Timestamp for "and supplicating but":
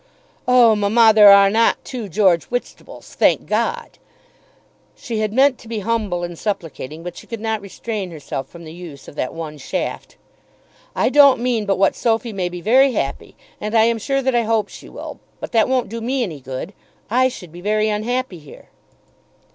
6.23-7.15